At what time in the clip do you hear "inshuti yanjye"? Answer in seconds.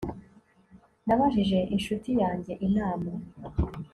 1.75-2.53